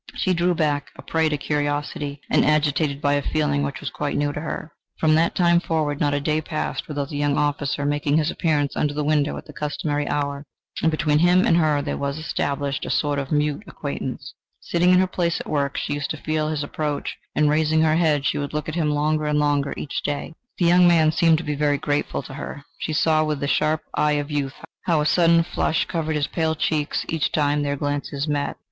[0.15, 4.17] She drew back, a prey to curiosity and agitated by a feeling which was quite
[4.17, 4.71] new to her.
[4.97, 8.75] From that time forward not a day passed without the young officer making his appearance
[8.75, 10.43] under the window at the customary hour,
[10.81, 14.33] and between him and her there was established a sort of mute acquaintance.
[14.59, 17.97] Sitting in her place at work, she used to feel his approach; and raising her
[17.97, 20.33] head, she would look at him longer and longer each day.
[20.57, 23.81] The young man seemed to be very grateful to her: she saw with the sharp
[23.93, 24.55] eye of youth,
[24.85, 28.57] how a sudden flush covered his pale cheeks each time that their glances met.